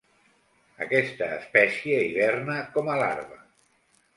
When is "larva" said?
3.05-3.39